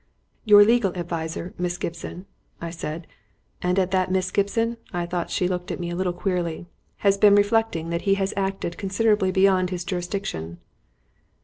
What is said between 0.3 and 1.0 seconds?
"Your legal